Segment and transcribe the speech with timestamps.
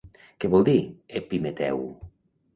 [0.43, 0.77] Què vol dir
[1.21, 1.87] "Epimeteu"?